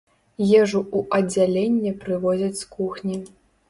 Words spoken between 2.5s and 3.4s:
з кухні.